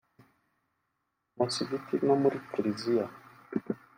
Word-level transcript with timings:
mu 1.35 1.43
misigiti 1.47 1.95
no 2.05 2.15
mu 2.21 2.29
kiriziya 2.51 3.05